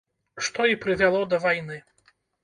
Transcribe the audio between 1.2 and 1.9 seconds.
да вайны.